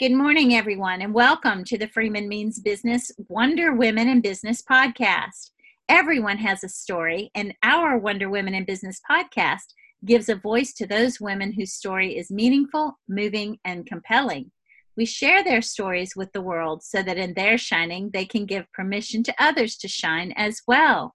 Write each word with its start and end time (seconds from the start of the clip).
Good 0.00 0.10
morning, 0.10 0.56
everyone, 0.56 1.02
and 1.02 1.14
welcome 1.14 1.62
to 1.66 1.78
the 1.78 1.86
Freeman 1.86 2.28
Means 2.28 2.58
Business 2.58 3.12
Wonder 3.28 3.72
Women 3.72 4.08
in 4.08 4.20
Business 4.20 4.60
podcast. 4.60 5.50
Everyone 5.88 6.36
has 6.38 6.64
a 6.64 6.68
story, 6.68 7.30
and 7.36 7.54
our 7.62 7.96
Wonder 7.96 8.28
Women 8.28 8.54
in 8.54 8.64
Business 8.64 9.00
podcast 9.08 9.72
gives 10.04 10.28
a 10.28 10.34
voice 10.34 10.72
to 10.74 10.86
those 10.88 11.20
women 11.20 11.52
whose 11.52 11.74
story 11.74 12.18
is 12.18 12.28
meaningful, 12.28 12.98
moving, 13.08 13.60
and 13.64 13.86
compelling. 13.86 14.50
We 14.96 15.06
share 15.06 15.44
their 15.44 15.62
stories 15.62 16.16
with 16.16 16.32
the 16.32 16.42
world 16.42 16.82
so 16.82 17.00
that 17.04 17.16
in 17.16 17.34
their 17.34 17.56
shining, 17.56 18.10
they 18.12 18.24
can 18.24 18.46
give 18.46 18.72
permission 18.72 19.22
to 19.22 19.34
others 19.38 19.76
to 19.76 19.86
shine 19.86 20.32
as 20.36 20.60
well. 20.66 21.14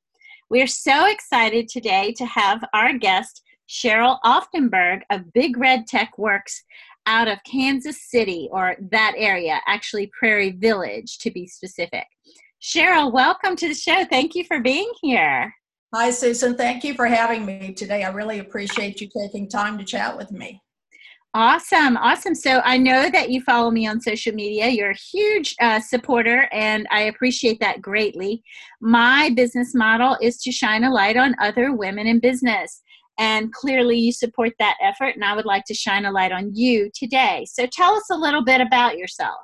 We 0.50 0.62
are 0.62 0.68
so 0.68 1.06
excited 1.06 1.68
today 1.68 2.14
to 2.14 2.26
have 2.26 2.64
our 2.74 2.98
guest, 2.98 3.42
Cheryl 3.70 4.20
Aufdemberge 4.26 5.02
of 5.12 5.34
Big 5.34 5.58
Red 5.58 5.86
Tech 5.86 6.18
Works 6.18 6.64
out 7.10 7.28
of 7.28 7.40
Kansas 7.44 8.04
City 8.08 8.48
or 8.52 8.76
that 8.92 9.14
area, 9.18 9.60
actually 9.66 10.12
Prairie 10.18 10.52
Village 10.52 11.18
to 11.18 11.32
be 11.32 11.48
specific. 11.48 12.06
Cheryl, 12.62 13.12
welcome 13.12 13.56
to 13.56 13.68
the 13.68 13.74
show. 13.74 14.06
Thank 14.06 14.36
you 14.36 14.44
for 14.44 14.60
being 14.60 14.92
here. 15.02 15.52
Hi, 15.92 16.12
Susan. 16.12 16.56
Thank 16.56 16.84
you 16.84 16.94
for 16.94 17.08
having 17.08 17.48
me 17.48 17.74
today. 17.74 18.04
I 18.04 18.12
really 18.12 18.38
appreciate 18.38 19.02
you 19.02 19.10
taking 19.18 19.50
time 19.50 19.80
to 19.80 19.84
chat 19.84 20.16
with 20.16 20.32
me. 20.32 20.62
Awesome, 21.34 21.98
awesome. 21.98 22.36
So 22.36 22.62
I 22.64 22.78
know 22.78 23.10
that 23.10 23.32
you 23.32 23.42
follow 23.42 23.72
me 23.72 23.88
on 23.88 24.02
social 24.02 24.34
media. 24.34 24.68
You're 24.68 24.92
a 24.92 24.96
huge 25.12 25.56
uh, 25.60 25.80
supporter, 25.80 26.48
and 26.52 26.88
I 26.92 27.02
appreciate 27.04 27.60
that 27.60 27.82
greatly. 27.82 28.44
My 28.82 29.32
business 29.36 29.74
model 29.74 30.16
is 30.22 30.38
to 30.44 30.52
shine 30.52 30.84
a 30.84 30.94
light 30.94 31.18
on 31.18 31.36
other 31.42 31.74
women 31.74 32.06
in 32.06 32.20
business. 32.20 32.84
And 33.20 33.54
clearly, 33.54 33.98
you 33.98 34.12
support 34.12 34.54
that 34.60 34.78
effort, 34.82 35.16
and 35.16 35.24
I 35.24 35.36
would 35.36 35.46
like 35.46 35.66
to 35.66 35.74
shine 35.74 36.06
a 36.06 36.12
light 36.12 36.32
on 36.32 36.56
you 36.56 36.90
today. 36.96 37.46
So, 37.52 37.68
tell 37.68 37.94
us 37.94 38.10
a 38.10 38.18
little 38.18 38.44
bit 38.44 38.62
about 38.62 38.98
yourself. 38.98 39.42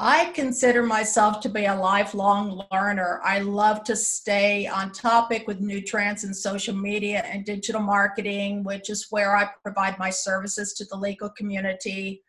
I 0.00 0.26
consider 0.26 0.84
myself 0.84 1.40
to 1.40 1.48
be 1.48 1.64
a 1.64 1.74
lifelong 1.74 2.62
learner. 2.70 3.20
I 3.24 3.40
love 3.40 3.82
to 3.84 3.96
stay 3.96 4.66
on 4.68 4.92
topic 4.92 5.48
with 5.48 5.60
new 5.60 5.82
trends 5.82 6.22
in 6.22 6.32
social 6.32 6.74
media 6.74 7.24
and 7.26 7.44
digital 7.44 7.82
marketing, 7.82 8.62
which 8.62 8.90
is 8.90 9.08
where 9.10 9.36
I 9.36 9.50
provide 9.60 9.98
my 9.98 10.10
services 10.10 10.72
to 10.74 10.84
the 10.84 10.96
legal 10.96 11.30
community. 11.30 12.22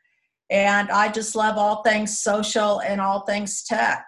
And 0.49 0.89
I 0.89 1.11
just 1.11 1.35
love 1.35 1.57
all 1.57 1.83
things 1.83 2.17
social 2.17 2.81
and 2.81 2.99
all 2.99 3.21
things 3.21 3.63
tech. 3.63 4.03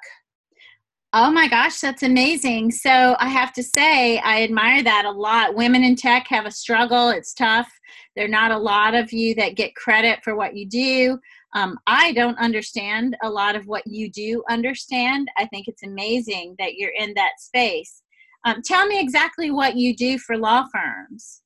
Oh 1.13 1.29
my 1.29 1.49
gosh, 1.49 1.81
that's 1.81 2.03
amazing. 2.03 2.71
So 2.71 3.17
I 3.19 3.27
have 3.27 3.51
to 3.53 3.63
say, 3.63 4.19
I 4.19 4.43
admire 4.43 4.81
that 4.81 5.03
a 5.03 5.11
lot. 5.11 5.55
Women 5.55 5.83
in 5.83 5.97
tech 5.97 6.25
have 6.29 6.45
a 6.45 6.51
struggle, 6.51 7.09
it's 7.09 7.33
tough. 7.33 7.69
There 8.15 8.23
are 8.23 8.29
not 8.29 8.51
a 8.51 8.57
lot 8.57 8.93
of 8.93 9.11
you 9.11 9.35
that 9.35 9.57
get 9.57 9.75
credit 9.75 10.23
for 10.23 10.37
what 10.37 10.55
you 10.55 10.65
do. 10.69 11.19
Um, 11.53 11.77
I 11.85 12.13
don't 12.13 12.39
understand 12.39 13.17
a 13.23 13.29
lot 13.29 13.57
of 13.57 13.67
what 13.67 13.85
you 13.85 14.09
do 14.09 14.41
understand. 14.49 15.27
I 15.37 15.47
think 15.47 15.67
it's 15.67 15.83
amazing 15.83 16.55
that 16.59 16.75
you're 16.75 16.93
in 16.97 17.13
that 17.15 17.39
space. 17.39 18.03
Um, 18.45 18.61
tell 18.63 18.87
me 18.87 18.97
exactly 18.97 19.51
what 19.51 19.75
you 19.75 19.93
do 19.93 20.17
for 20.17 20.37
law 20.37 20.65
firms. 20.73 21.41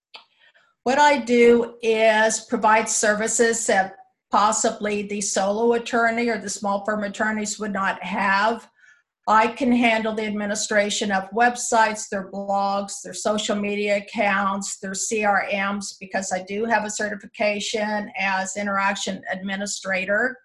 What 0.84 1.00
I 1.00 1.18
do 1.18 1.74
is 1.82 2.42
provide 2.42 2.88
services 2.88 3.66
that 3.66 3.96
possibly 4.32 5.02
the 5.02 5.22
solo 5.22 5.74
attorney 5.74 6.30
or 6.30 6.38
the 6.38 6.50
small 6.50 6.86
firm 6.86 7.04
attorneys 7.04 7.60
would 7.60 7.74
not 7.74 8.04
have 8.04 8.70
I 9.28 9.48
can 9.48 9.72
handle 9.72 10.14
the 10.14 10.26
administration 10.26 11.12
of 11.12 11.30
websites, 11.32 12.10
their 12.10 12.30
blogs, 12.30 13.02
their 13.04 13.16
social 13.16 13.56
media 13.56 13.98
accounts, 13.98 14.78
their 14.78 14.92
CRMs, 14.92 15.96
because 16.00 16.32
I 16.32 16.44
do 16.44 16.66
have 16.66 16.86
a 16.86 16.92
certification 16.92 18.12
as 18.20 18.54
InterAction 18.54 19.22
administrator. 19.32 20.38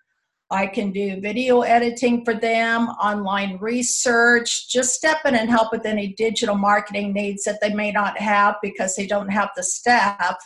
I 0.50 0.66
can 0.66 0.92
do 0.92 1.20
video 1.20 1.60
editing 1.60 2.24
for 2.24 2.32
them, 2.32 2.88
online 2.88 3.58
research, 3.58 4.70
just 4.70 4.94
step 4.94 5.18
in 5.26 5.34
and 5.34 5.50
help 5.50 5.72
with 5.72 5.84
any 5.84 6.14
digital 6.14 6.56
marketing 6.56 7.12
needs 7.12 7.44
that 7.44 7.60
they 7.60 7.74
may 7.74 7.92
not 7.92 8.18
have 8.18 8.56
because 8.62 8.96
they 8.96 9.06
don't 9.06 9.28
have 9.28 9.50
the 9.54 9.62
staff 9.62 10.36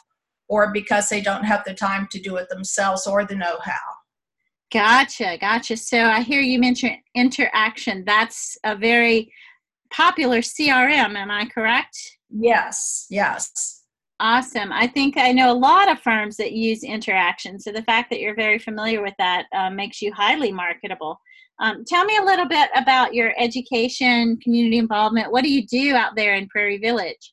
or 0.49 0.73
because 0.73 1.09
they 1.09 1.21
don't 1.21 1.45
have 1.45 1.63
the 1.65 1.73
time 1.73 2.09
to 2.11 2.21
do 2.21 2.37
it 2.37 2.49
themselves 2.49 3.07
or 3.07 3.25
the 3.25 3.37
know 3.37 3.59
how. 3.63 3.94
Gotcha, 4.75 5.39
gotcha. 5.41 5.77
So 5.77 6.01
I 6.01 6.21
hear 6.23 6.41
you 6.41 6.59
mention 6.59 6.97
InterAction. 7.17 8.05
That's 8.05 8.59
a 8.65 8.75
very 8.75 9.33
popular 9.93 10.39
CRM, 10.39 11.17
am 11.17 11.31
I 11.31 11.45
correct? 11.47 11.97
Yes, 12.29 13.07
yes. 13.09 13.85
Awesome. 14.19 14.73
I 14.73 14.89
think 14.89 15.17
I 15.17 15.31
know 15.31 15.53
a 15.53 15.55
lot 15.55 15.89
of 15.89 16.01
firms 16.01 16.37
that 16.39 16.53
use 16.53 16.83
InterAction. 16.83 17.61
So 17.61 17.71
the 17.71 17.85
fact 17.85 18.11
that 18.11 18.19
you're 18.19 18.35
very 18.35 18.59
familiar 18.59 19.01
with 19.01 19.15
that 19.19 19.47
uh, 19.55 19.71
makes 19.71 20.03
you 20.03 20.13
highly 20.13 20.51
marketable. 20.51 21.21
Um, 21.61 21.85
tell 21.87 22.05
me 22.05 22.17
a 22.17 22.25
little 22.25 22.49
bit 22.49 22.69
about 22.75 23.15
your 23.15 23.33
education, 23.39 24.39
community 24.39 24.79
involvement. 24.79 25.31
What 25.31 25.45
do 25.45 25.53
you 25.53 25.65
do 25.69 25.95
out 25.95 26.17
there 26.17 26.35
in 26.35 26.49
Prairie 26.49 26.79
Village? 26.79 27.33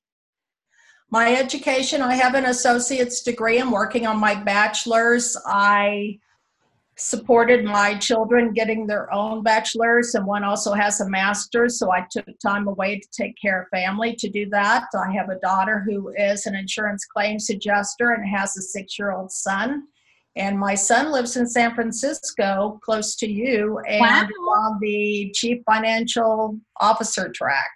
My 1.10 1.36
education, 1.36 2.04
I 2.04 2.14
have 2.14 2.36
an 2.36 2.46
associate's 2.46 3.24
degree. 3.24 3.60
I'm 3.60 3.72
working 3.72 4.06
on 4.06 4.20
my 4.20 4.36
bachelor's. 4.36 5.36
I 5.48 6.20
supported 7.02 7.66
my 7.66 7.96
children 7.98 8.54
getting 8.54 8.86
their 8.86 9.12
own 9.12 9.42
bachelor's 9.42 10.14
and 10.14 10.26
one 10.26 10.44
also 10.44 10.72
has 10.74 11.02
a 11.02 11.10
master's 11.10 11.80
so 11.80 11.92
i 11.92 12.06
took 12.12 12.28
time 12.40 12.68
away 12.68 13.00
to 13.00 13.08
take 13.12 13.34
care 13.42 13.64
of 13.64 13.68
family 13.70 14.16
to 14.16 14.30
do 14.30 14.48
that. 14.50 14.86
I 14.94 15.12
have 15.12 15.30
a 15.30 15.40
daughter 15.40 15.84
who 15.88 16.14
is 16.16 16.46
an 16.46 16.56
insurance 16.56 17.06
claims 17.06 17.50
adjuster 17.50 18.12
and 18.12 18.28
has 18.28 18.56
a 18.56 18.62
six 18.62 19.00
year 19.00 19.12
old 19.12 19.32
son. 19.32 19.84
And 20.36 20.58
my 20.58 20.76
son 20.76 21.12
lives 21.12 21.36
in 21.36 21.48
san 21.48 21.76
francisco 21.76 22.80
close 22.84 23.16
to 23.18 23.30
you 23.30 23.80
and 23.88 24.02
wow. 24.02 24.28
on 24.60 24.80
the 24.82 25.32
chief 25.34 25.62
financial 25.66 26.58
officer 26.80 27.30
track 27.30 27.72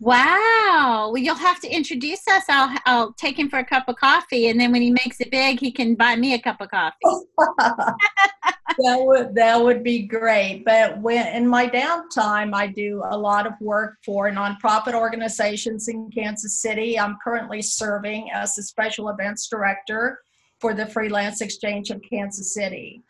Wow. 0.00 1.10
Well, 1.12 1.18
you'll 1.18 1.36
have 1.36 1.60
to 1.60 1.68
introduce 1.68 2.26
us. 2.26 2.44
I'll 2.48 2.76
I'll 2.84 3.12
take 3.12 3.38
him 3.38 3.48
for 3.48 3.60
a 3.60 3.64
cup 3.64 3.88
of 3.88 3.96
coffee, 3.96 4.48
and 4.48 4.58
then 4.58 4.72
when 4.72 4.82
he 4.82 4.90
makes 4.90 5.20
it 5.20 5.30
big, 5.30 5.60
he 5.60 5.70
can 5.70 5.94
buy 5.94 6.16
me 6.16 6.34
a 6.34 6.38
cup 6.38 6.60
of 6.60 6.70
coffee. 6.70 6.96
that 7.38 8.98
would 8.98 9.34
that 9.36 9.62
would 9.62 9.84
be 9.84 10.02
great. 10.02 10.64
But 10.64 11.00
when 11.00 11.28
in 11.34 11.46
my 11.46 11.68
downtime, 11.68 12.54
I 12.54 12.66
do 12.66 13.02
a 13.08 13.16
lot 13.16 13.46
of 13.46 13.52
work 13.60 13.98
for 14.04 14.28
nonprofit 14.30 14.94
organizations 14.94 15.86
in 15.86 16.10
Kansas 16.10 16.60
City. 16.60 16.98
I'm 16.98 17.16
currently 17.22 17.62
serving 17.62 18.30
as 18.32 18.56
the 18.56 18.64
special 18.64 19.10
events 19.10 19.48
director 19.48 20.18
for 20.60 20.74
the 20.74 20.86
Freelance 20.86 21.40
Exchange 21.40 21.90
of 21.90 22.02
Kansas 22.08 22.52
City. 22.52 23.02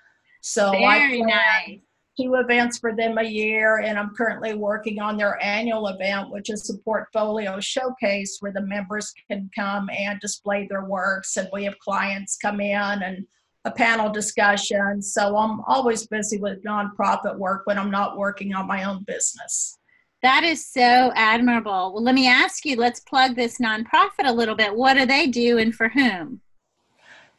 So 0.42 0.70
very 0.72 1.22
nice 1.22 1.80
two 2.20 2.34
events 2.34 2.78
for 2.78 2.94
them 2.94 3.18
a 3.18 3.22
year, 3.22 3.78
and 3.78 3.98
I'm 3.98 4.14
currently 4.14 4.54
working 4.54 5.00
on 5.00 5.16
their 5.16 5.42
annual 5.42 5.88
event, 5.88 6.30
which 6.30 6.50
is 6.50 6.70
a 6.70 6.78
portfolio 6.82 7.58
showcase 7.60 8.36
where 8.40 8.52
the 8.52 8.62
members 8.62 9.12
can 9.30 9.50
come 9.54 9.90
and 9.90 10.20
display 10.20 10.66
their 10.68 10.84
works. 10.84 11.36
And 11.36 11.48
we 11.52 11.64
have 11.64 11.78
clients 11.78 12.36
come 12.36 12.60
in 12.60 13.02
and 13.02 13.26
a 13.64 13.70
panel 13.70 14.10
discussion. 14.10 15.00
So 15.02 15.36
I'm 15.36 15.60
always 15.66 16.06
busy 16.06 16.38
with 16.38 16.62
nonprofit 16.64 17.36
work 17.36 17.62
when 17.64 17.78
I'm 17.78 17.90
not 17.90 18.18
working 18.18 18.54
on 18.54 18.66
my 18.66 18.84
own 18.84 19.04
business. 19.04 19.78
That 20.22 20.44
is 20.44 20.66
so 20.66 21.12
admirable. 21.14 21.92
Well, 21.92 22.02
let 22.02 22.14
me 22.14 22.28
ask 22.28 22.64
you, 22.64 22.76
let's 22.76 23.00
plug 23.00 23.36
this 23.36 23.58
nonprofit 23.58 24.26
a 24.26 24.32
little 24.32 24.54
bit. 24.54 24.74
What 24.74 24.94
do 24.94 25.04
they 25.04 25.26
do 25.26 25.58
and 25.58 25.74
for 25.74 25.88
whom? 25.88 26.40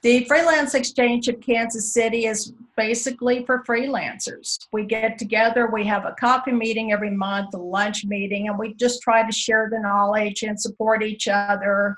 The 0.01 0.25
Freelance 0.25 0.75
Exchange 0.75 1.27
of 1.27 1.41
Kansas 1.41 1.91
City 1.91 2.27
is 2.27 2.53
basically 2.77 3.45
for 3.45 3.63
freelancers. 3.63 4.57
We 4.71 4.85
get 4.85 5.17
together, 5.17 5.69
we 5.71 5.85
have 5.85 6.05
a 6.05 6.15
coffee 6.19 6.51
meeting 6.51 6.91
every 6.91 7.11
month, 7.11 7.53
a 7.53 7.57
lunch 7.57 8.05
meeting, 8.05 8.47
and 8.47 8.57
we 8.57 8.73
just 8.75 9.01
try 9.01 9.25
to 9.25 9.31
share 9.31 9.69
the 9.71 9.79
knowledge 9.79 10.43
and 10.43 10.59
support 10.59 11.03
each 11.03 11.27
other 11.27 11.97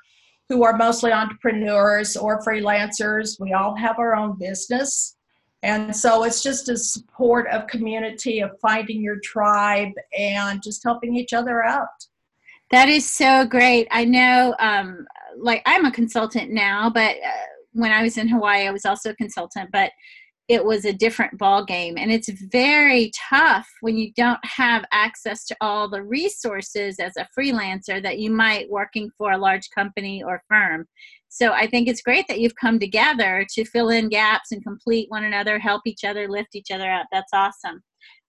who 0.50 0.64
are 0.64 0.78
mostly 0.78 1.12
entrepreneurs 1.12 2.16
or 2.16 2.42
freelancers. 2.42 3.40
We 3.40 3.54
all 3.54 3.76
have 3.76 4.00
our 4.00 4.16
own 4.16 4.38
business. 4.38 5.16
And 5.64 5.94
so 5.96 6.24
it's 6.24 6.44
just 6.44 6.70
a 6.70 6.78
support 6.78 7.48
of 7.48 7.68
community, 7.68 8.40
of 8.40 8.52
finding 8.62 9.02
your 9.02 9.20
tribe 9.24 9.92
and 10.18 10.62
just 10.64 10.84
helping 10.84 11.16
each 11.16 11.34
other 11.34 11.64
out. 11.64 11.88
That 12.72 12.90
is 12.90 13.10
so 13.10 13.46
great. 13.46 13.88
I 13.92 14.06
know, 14.06 14.56
um, 14.60 15.08
like, 15.38 15.64
I'm 15.66 15.86
a 15.86 15.92
consultant 15.92 16.52
now, 16.52 16.90
but 16.90 17.16
uh, 17.18 17.32
when 17.74 17.92
I 17.92 18.04
was 18.04 18.18
in 18.18 18.28
Hawaii, 18.28 18.68
I 18.68 18.72
was 18.72 18.86
also 18.86 19.10
a 19.10 19.16
consultant, 19.16 19.70
but 19.72 19.92
it 20.48 20.64
was 20.64 20.86
a 20.86 20.94
different 20.94 21.38
ball 21.38 21.66
game 21.66 21.98
and 21.98 22.12
it's 22.12 22.30
very 22.30 23.12
tough 23.30 23.68
when 23.82 23.98
you 23.98 24.12
don't 24.14 24.44
have 24.44 24.86
access 24.92 25.46
to 25.46 25.56
all 25.62 25.90
the 25.90 26.02
resources 26.02 27.00
as 27.00 27.14
a 27.18 27.28
freelancer 27.38 28.02
that 28.02 28.20
you 28.20 28.32
might 28.32 28.70
working 28.70 29.10
for 29.18 29.32
a 29.32 29.38
large 29.38 29.70
company 29.72 30.24
or 30.24 30.42
firm 30.48 30.86
so 31.30 31.52
i 31.52 31.68
think 31.68 31.88
it's 31.88 32.02
great 32.02 32.26
that 32.28 32.40
you've 32.40 32.56
come 32.56 32.80
together 32.80 33.46
to 33.50 33.66
fill 33.66 33.90
in 33.90 34.10
gaps 34.10 34.52
and 34.52 34.64
complete 34.64 35.10
one 35.10 35.24
another 35.24 35.60
help 35.60 35.82
each 35.86 36.04
other 36.04 36.28
lift 36.28 36.56
each 36.56 36.72
other 36.72 36.92
up 36.92 37.08
that's 37.12 37.34
awesome 37.34 37.82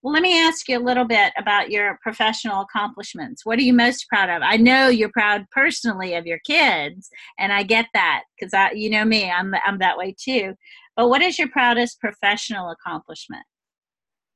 well, 0.03 0.13
let 0.13 0.23
me 0.23 0.41
ask 0.41 0.69
you 0.69 0.79
a 0.79 0.81
little 0.81 1.05
bit 1.05 1.33
about 1.37 1.71
your 1.71 1.99
professional 2.01 2.61
accomplishments. 2.61 3.45
What 3.45 3.59
are 3.59 3.63
you 3.63 3.73
most 3.73 4.07
proud 4.09 4.31
of? 4.31 4.43
I 4.43 4.57
know 4.57 4.89
you're 4.89 5.11
proud 5.11 5.45
personally 5.51 6.15
of 6.15 6.25
your 6.25 6.39
kids, 6.47 7.11
and 7.37 7.53
I 7.53 7.65
get 7.65 7.87
that 7.95 8.23
because 8.39 8.55
I, 8.55 8.71
you 8.73 8.91
know 8.91 9.05
me, 9.05 9.29
I'm 9.29 9.55
I'm 9.67 9.79
that 9.79 9.99
way 9.99 10.15
too. 10.17 10.55
But 10.99 11.11
what 11.11 11.23
is 11.23 11.39
your 11.39 11.49
proudest 11.49 12.01
professional 12.01 12.71
accomplishment? 12.71 13.45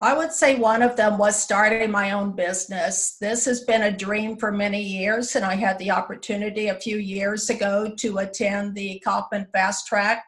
I 0.01 0.17
would 0.17 0.31
say 0.31 0.55
one 0.55 0.81
of 0.81 0.95
them 0.95 1.19
was 1.19 1.35
starting 1.35 1.91
my 1.91 2.13
own 2.13 2.37
business. 2.37 3.17
This 3.21 3.45
has 3.47 3.65
been 3.65 3.83
a 3.83 3.97
dream 3.97 4.37
for 4.37 4.53
many 4.53 4.81
years, 4.81 5.35
and 5.35 5.45
I 5.45 5.57
had 5.57 5.77
the 5.81 5.91
opportunity 5.91 6.69
a 6.69 6.79
few 6.79 6.99
years 6.99 7.51
ago 7.51 7.93
to 7.99 8.19
attend 8.19 8.77
the 8.77 9.03
Kauffman 9.05 9.49
FastTrac 9.53 10.21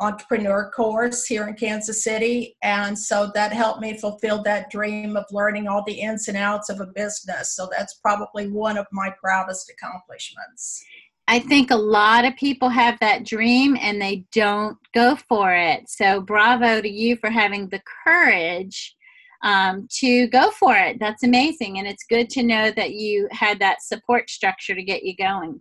entrepreneur 0.00 0.68
course 0.74 1.26
here 1.26 1.46
in 1.46 1.54
Kansas 1.54 2.02
City. 2.02 2.56
And 2.62 2.98
so 2.98 3.30
that 3.34 3.52
helped 3.52 3.80
me 3.80 3.98
fulfill 3.98 4.42
that 4.42 4.70
dream 4.70 5.16
of 5.16 5.26
learning 5.30 5.68
all 5.68 5.84
the 5.84 6.00
ins 6.00 6.26
and 6.26 6.36
outs 6.36 6.70
of 6.70 6.80
a 6.80 6.86
business. 6.86 7.54
So 7.54 7.68
that's 7.70 7.94
probably 7.94 8.48
one 8.48 8.78
of 8.78 8.86
my 8.90 9.14
proudest 9.22 9.70
accomplishments. 9.70 10.84
I 11.30 11.40
think 11.40 11.70
a 11.70 11.76
lot 11.76 12.24
of 12.24 12.34
people 12.36 12.70
have 12.70 12.98
that 13.00 13.26
dream 13.26 13.76
and 13.78 14.00
they 14.00 14.24
don't 14.32 14.78
go 14.94 15.14
for 15.28 15.54
it. 15.54 15.86
So 15.86 16.22
bravo 16.22 16.80
to 16.80 16.88
you 16.88 17.16
for 17.16 17.28
having 17.28 17.68
the 17.68 17.82
courage 18.02 18.96
um, 19.44 19.86
to 19.98 20.26
go 20.28 20.50
for 20.50 20.74
it. 20.74 20.98
That's 20.98 21.24
amazing. 21.24 21.78
And 21.78 21.86
it's 21.86 22.06
good 22.08 22.30
to 22.30 22.42
know 22.42 22.70
that 22.70 22.92
you 22.92 23.28
had 23.30 23.58
that 23.58 23.82
support 23.82 24.30
structure 24.30 24.74
to 24.74 24.82
get 24.82 25.04
you 25.04 25.14
going. 25.16 25.60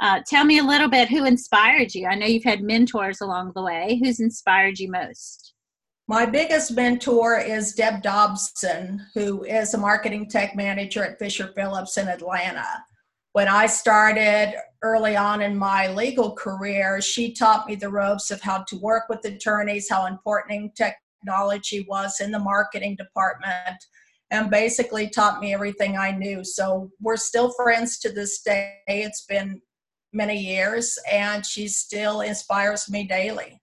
Uh, 0.00 0.20
tell 0.24 0.44
me 0.44 0.58
a 0.58 0.64
little 0.64 0.88
bit 0.88 1.08
who 1.08 1.24
inspired 1.24 1.96
you. 1.96 2.06
I 2.06 2.14
know 2.14 2.26
you've 2.26 2.44
had 2.44 2.62
mentors 2.62 3.20
along 3.20 3.52
the 3.56 3.62
way. 3.62 4.00
Who's 4.00 4.20
inspired 4.20 4.78
you 4.78 4.88
most? 4.88 5.54
My 6.06 6.26
biggest 6.26 6.70
mentor 6.70 7.40
is 7.40 7.74
Deb 7.74 8.02
Dobson, 8.02 9.04
who 9.14 9.42
is 9.42 9.74
a 9.74 9.78
marketing 9.78 10.30
tech 10.30 10.54
manager 10.54 11.04
at 11.04 11.18
Fisher 11.18 11.52
Phillips 11.56 11.98
in 11.98 12.06
Atlanta. 12.06 12.66
When 13.32 13.48
I 13.48 13.66
started 13.66 14.54
early 14.82 15.16
on 15.16 15.42
in 15.42 15.56
my 15.56 15.88
legal 15.92 16.32
career, 16.32 17.00
she 17.00 17.32
taught 17.32 17.66
me 17.66 17.74
the 17.74 17.90
ropes 17.90 18.30
of 18.30 18.40
how 18.40 18.64
to 18.68 18.76
work 18.78 19.04
with 19.08 19.24
attorneys, 19.24 19.88
how 19.90 20.06
important 20.06 20.74
technology 20.74 21.86
was 21.88 22.20
in 22.20 22.30
the 22.30 22.38
marketing 22.38 22.96
department, 22.96 23.84
and 24.30 24.50
basically 24.50 25.08
taught 25.08 25.40
me 25.40 25.54
everything 25.54 25.96
I 25.96 26.10
knew. 26.10 26.44
So 26.44 26.90
we're 27.00 27.16
still 27.16 27.52
friends 27.52 27.98
to 28.00 28.10
this 28.10 28.40
day. 28.40 28.78
It's 28.86 29.24
been 29.24 29.60
many 30.12 30.38
years, 30.38 30.98
and 31.10 31.44
she 31.44 31.68
still 31.68 32.22
inspires 32.22 32.90
me 32.90 33.04
daily. 33.04 33.60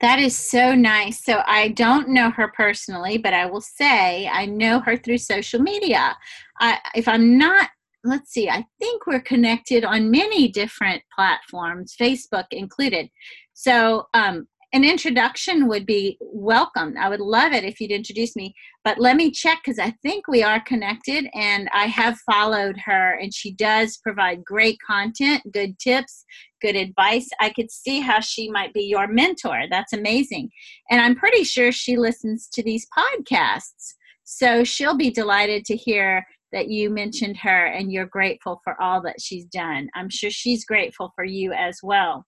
That 0.00 0.20
is 0.20 0.36
so 0.36 0.74
nice. 0.74 1.24
So 1.24 1.42
I 1.46 1.68
don't 1.68 2.10
know 2.10 2.30
her 2.30 2.48
personally, 2.48 3.18
but 3.18 3.34
I 3.34 3.46
will 3.46 3.60
say 3.60 4.28
I 4.28 4.46
know 4.46 4.78
her 4.80 4.96
through 4.96 5.18
social 5.18 5.60
media. 5.60 6.16
I, 6.60 6.78
if 6.94 7.08
I'm 7.08 7.36
not, 7.36 7.68
let's 8.08 8.30
see, 8.30 8.48
I 8.48 8.64
think 8.80 9.06
we're 9.06 9.20
connected 9.20 9.84
on 9.84 10.10
many 10.10 10.48
different 10.48 11.02
platforms, 11.14 11.94
Facebook 12.00 12.46
included. 12.50 13.08
So 13.54 14.06
um, 14.14 14.46
an 14.74 14.84
introduction 14.84 15.66
would 15.66 15.86
be 15.86 16.18
welcome. 16.20 16.94
I 17.00 17.08
would 17.08 17.20
love 17.20 17.52
it 17.52 17.64
if 17.64 17.80
you'd 17.80 17.90
introduce 17.90 18.36
me. 18.36 18.54
But 18.84 18.98
let 18.98 19.16
me 19.16 19.30
check 19.30 19.60
because 19.64 19.78
I 19.78 19.94
think 20.02 20.28
we 20.28 20.42
are 20.42 20.60
connected 20.60 21.26
and 21.34 21.70
I 21.72 21.86
have 21.86 22.18
followed 22.30 22.76
her 22.84 23.14
and 23.14 23.32
she 23.32 23.52
does 23.54 23.96
provide 23.96 24.44
great 24.44 24.76
content, 24.86 25.42
good 25.52 25.78
tips, 25.78 26.24
good 26.60 26.76
advice. 26.76 27.28
I 27.40 27.50
could 27.50 27.70
see 27.70 28.00
how 28.00 28.20
she 28.20 28.50
might 28.50 28.74
be 28.74 28.82
your 28.82 29.08
mentor. 29.08 29.64
That's 29.70 29.94
amazing. 29.94 30.50
And 30.90 31.00
I'm 31.00 31.16
pretty 31.16 31.44
sure 31.44 31.72
she 31.72 31.96
listens 31.96 32.48
to 32.52 32.62
these 32.62 32.86
podcasts. 32.96 33.94
So 34.24 34.64
she'll 34.64 34.96
be 34.96 35.10
delighted 35.10 35.64
to 35.64 35.76
hear 35.76 36.26
that 36.52 36.68
you 36.68 36.90
mentioned 36.90 37.36
her 37.38 37.66
and 37.66 37.92
you're 37.92 38.06
grateful 38.06 38.60
for 38.64 38.80
all 38.80 39.02
that 39.02 39.20
she's 39.20 39.44
done. 39.46 39.88
I'm 39.94 40.08
sure 40.08 40.30
she's 40.30 40.64
grateful 40.64 41.12
for 41.14 41.24
you 41.24 41.52
as 41.52 41.78
well 41.82 42.24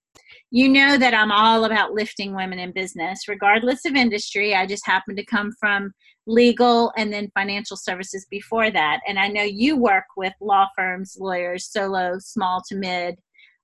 you 0.51 0.69
know 0.69 0.99
that 0.99 1.15
I'm 1.15 1.33
all 1.33 1.65
about 1.65 1.93
lifting 1.93 2.35
women 2.35 2.59
in 2.59 2.73
business, 2.73 3.29
regardless 3.29 3.85
of 3.85 3.95
industry. 3.95 4.55
I 4.55 4.67
just 4.67 4.87
happen 4.87 5.17
to 5.17 5.25
come 5.25 5.53
from 5.59 5.93
legal 6.27 6.93
and 6.97 7.13
then 7.13 7.31
financial 7.35 7.77
services 7.77 8.27
before 8.31 8.71
that. 8.71 9.01
And 9.07 9.19
I 9.19 9.29
know 9.29 9.43
you 9.43 9.77
work 9.77 10.05
with 10.17 10.33
law 10.41 10.69
firms, 10.77 11.17
lawyers, 11.19 11.71
solo, 11.71 12.19
small 12.19 12.63
to 12.69 12.77
mid. 12.77 13.17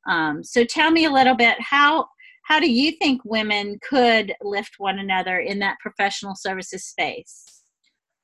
Um, 0.09 0.45
so 0.45 0.65
tell 0.65 0.91
me 0.91 1.05
a 1.05 1.13
little 1.13 1.35
bit 1.35 1.57
how 1.61 2.07
how 2.45 2.61
do 2.61 2.71
you 2.71 2.93
think 2.93 3.21
women 3.25 3.77
could 3.89 4.33
lift 4.41 4.77
one 4.79 5.01
another 5.01 5.41
in 5.41 5.59
that 5.59 5.81
professional 5.81 6.37
services 6.37 6.85
space? 6.85 7.63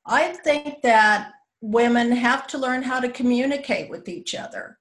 I 0.06 0.28
think 0.44 0.80
that 0.82 1.32
women 1.62 2.12
have 2.12 2.46
to 2.48 2.58
learn 2.58 2.82
how 2.82 3.00
to 3.00 3.08
communicate 3.08 3.88
with 3.88 4.08
each 4.08 4.34
other. 4.34 4.78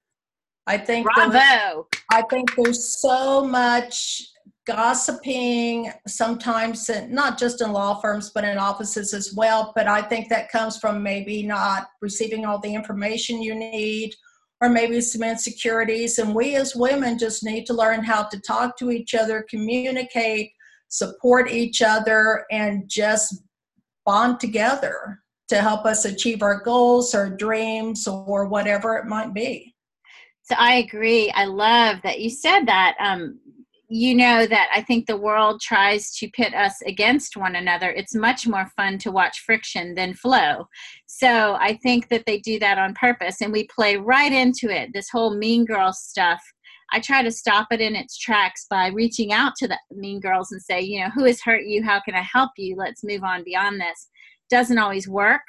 I 0.67 0.77
think 0.77 1.07
Bravo. 1.15 1.87
I 2.11 2.23
think 2.29 2.55
there's 2.55 2.99
so 2.99 3.45
much 3.45 4.27
gossiping 4.67 5.91
sometimes 6.07 6.89
not 7.09 7.37
just 7.39 7.61
in 7.61 7.71
law 7.71 7.99
firms 7.99 8.31
but 8.33 8.43
in 8.43 8.59
offices 8.59 9.11
as 9.11 9.33
well 9.33 9.73
but 9.75 9.87
i 9.87 9.99
think 10.03 10.29
that 10.29 10.51
comes 10.51 10.77
from 10.77 11.01
maybe 11.01 11.41
not 11.41 11.87
receiving 11.99 12.45
all 12.45 12.59
the 12.59 12.73
information 12.73 13.41
you 13.41 13.55
need 13.55 14.13
or 14.61 14.69
maybe 14.69 15.01
some 15.01 15.23
insecurities 15.23 16.19
and 16.19 16.35
we 16.35 16.55
as 16.55 16.75
women 16.75 17.17
just 17.17 17.43
need 17.43 17.65
to 17.65 17.73
learn 17.73 18.03
how 18.03 18.21
to 18.21 18.39
talk 18.41 18.77
to 18.77 18.91
each 18.91 19.15
other 19.15 19.43
communicate 19.49 20.51
support 20.89 21.49
each 21.49 21.81
other 21.81 22.45
and 22.51 22.87
just 22.87 23.41
bond 24.05 24.39
together 24.39 25.17
to 25.51 25.61
help 25.61 25.85
us 25.85 26.05
achieve 26.05 26.41
our 26.41 26.61
goals 26.61 27.13
our 27.13 27.29
dreams 27.29 28.07
or 28.07 28.47
whatever 28.47 28.97
it 28.97 29.05
might 29.05 29.33
be 29.33 29.71
so 30.43 30.55
I 30.57 30.75
agree. 30.75 31.31
I 31.31 31.45
love 31.45 31.99
that 32.03 32.19
you 32.19 32.29
said 32.29 32.65
that. 32.65 32.95
Um, 32.99 33.39
you 33.93 34.15
know 34.15 34.45
that 34.45 34.69
I 34.73 34.81
think 34.81 35.05
the 35.05 35.17
world 35.17 35.59
tries 35.59 36.15
to 36.17 36.29
pit 36.31 36.53
us 36.53 36.81
against 36.85 37.35
one 37.35 37.55
another. 37.57 37.89
It's 37.89 38.15
much 38.15 38.47
more 38.47 38.67
fun 38.77 38.97
to 38.99 39.11
watch 39.11 39.43
friction 39.45 39.95
than 39.95 40.13
flow. 40.13 40.67
So 41.07 41.55
I 41.55 41.77
think 41.83 42.07
that 42.07 42.23
they 42.25 42.39
do 42.39 42.57
that 42.59 42.77
on 42.77 42.93
purpose 42.93 43.41
and 43.41 43.51
we 43.51 43.67
play 43.67 43.97
right 43.97 44.31
into 44.31 44.69
it. 44.69 44.91
This 44.93 45.09
whole 45.09 45.35
mean 45.35 45.65
girl 45.65 45.91
stuff. 45.91 46.41
I 46.93 47.01
try 47.01 47.21
to 47.21 47.31
stop 47.31 47.67
it 47.71 47.81
in 47.81 47.95
its 47.95 48.17
tracks 48.17 48.65
by 48.69 48.87
reaching 48.87 49.33
out 49.33 49.53
to 49.57 49.67
the 49.67 49.77
mean 49.91 50.21
girls 50.21 50.51
and 50.51 50.61
say, 50.61 50.81
you 50.81 51.01
know, 51.01 51.09
who 51.13 51.25
has 51.25 51.41
hurt 51.41 51.63
you? 51.63 51.83
How 51.83 51.99
can 51.99 52.15
I 52.15 52.21
help 52.21 52.51
you? 52.57 52.75
Let's 52.77 53.03
move 53.03 53.23
on 53.23 53.43
beyond 53.43 53.79
this. 53.79 54.09
Doesn't 54.51 54.77
always 54.77 55.07
work. 55.07 55.41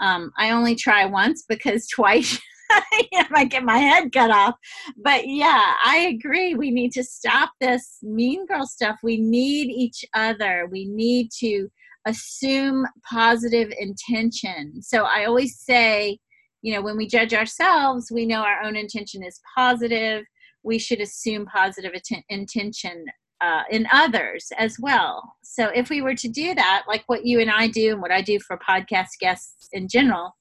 Um, 0.00 0.32
I 0.36 0.50
only 0.50 0.74
try 0.74 1.06
once 1.06 1.44
because 1.48 1.86
twice 1.94 2.40
I 2.70 3.26
might 3.30 3.50
get 3.50 3.62
my 3.62 3.78
head 3.78 4.12
cut 4.12 4.30
off. 4.30 4.54
But 4.96 5.28
yeah, 5.28 5.74
I 5.84 6.16
agree. 6.16 6.54
We 6.54 6.70
need 6.70 6.92
to 6.92 7.04
stop 7.04 7.52
this 7.60 7.98
mean 8.02 8.46
girl 8.46 8.66
stuff. 8.66 8.96
We 9.02 9.18
need 9.18 9.70
each 9.70 10.04
other. 10.14 10.68
We 10.70 10.86
need 10.86 11.30
to 11.40 11.68
assume 12.06 12.86
positive 13.08 13.72
intention. 13.78 14.82
So 14.82 15.04
I 15.04 15.24
always 15.24 15.58
say, 15.58 16.18
you 16.62 16.72
know, 16.72 16.82
when 16.82 16.96
we 16.96 17.06
judge 17.06 17.34
ourselves, 17.34 18.10
we 18.10 18.26
know 18.26 18.40
our 18.40 18.62
own 18.62 18.76
intention 18.76 19.22
is 19.22 19.40
positive. 19.56 20.24
We 20.62 20.78
should 20.78 21.00
assume 21.00 21.46
positive 21.46 21.92
intention 22.28 23.04
uh, 23.40 23.62
in 23.70 23.86
others 23.92 24.50
as 24.58 24.78
well. 24.78 25.34
So 25.42 25.68
if 25.74 25.90
we 25.90 26.02
were 26.02 26.14
to 26.14 26.28
do 26.28 26.54
that, 26.54 26.84
like 26.88 27.04
what 27.06 27.26
you 27.26 27.40
and 27.40 27.50
I 27.50 27.68
do, 27.68 27.92
and 27.92 28.02
what 28.02 28.12
I 28.12 28.22
do 28.22 28.38
for 28.40 28.58
podcast 28.58 29.18
guests 29.20 29.68
in 29.72 29.88
general, 29.88 30.34